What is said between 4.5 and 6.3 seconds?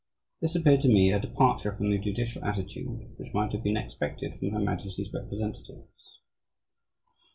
Majesty's representatives."